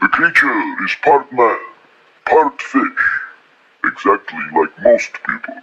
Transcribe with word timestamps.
The 0.00 0.08
creature 0.08 0.84
is 0.84 0.94
part 1.02 1.32
man, 1.32 1.58
part 2.26 2.60
fish, 2.60 3.20
exactly 3.84 4.44
like 4.52 4.82
most 4.82 5.12
people. 5.12 5.54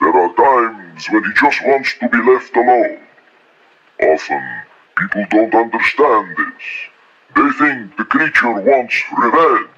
There 0.00 0.16
are 0.16 0.34
times 0.34 1.06
when 1.10 1.24
he 1.24 1.32
just 1.32 1.64
wants 1.64 1.94
to 1.98 2.08
be 2.08 2.18
left 2.18 2.54
alone. 2.56 3.00
Often, 4.00 4.62
people 4.96 5.28
don't 5.30 5.54
understand 5.54 6.36
this. 6.36 6.62
They 7.34 7.50
think 7.58 7.96
the 7.96 8.04
creature 8.04 8.52
wants 8.52 9.02
revenge. 9.16 9.70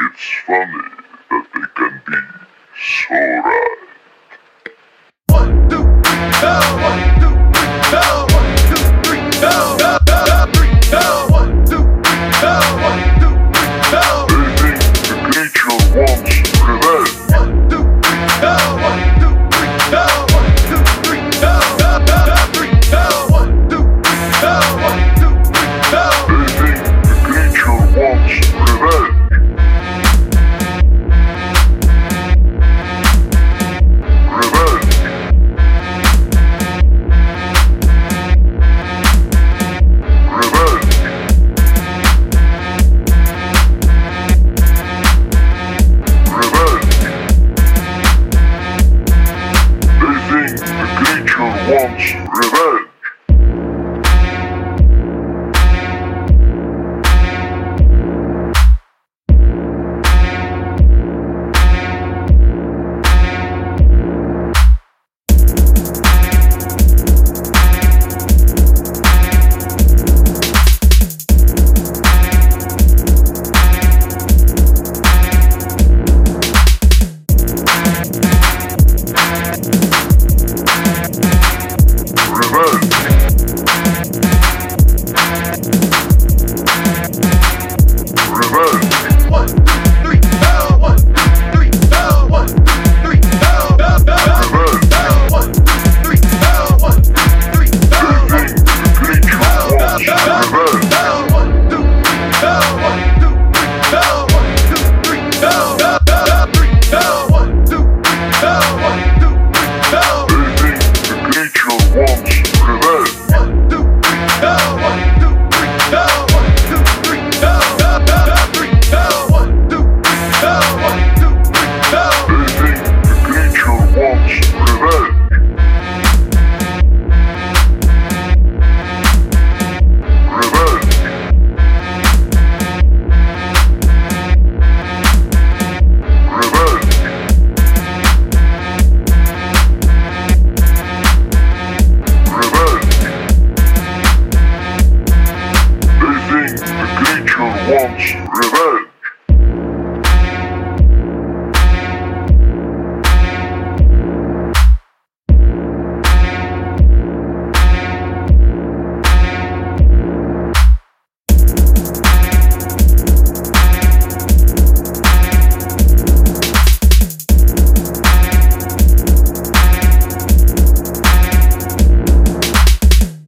It's 0.00 0.30
funny 0.46 0.88
that 1.30 1.46
they 1.54 1.66
can 1.76 2.02
be 2.06 2.16
so 2.74 3.14
right. 3.14 3.89